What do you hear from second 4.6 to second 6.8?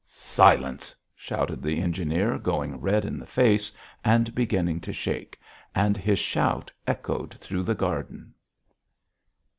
to shake, and his shout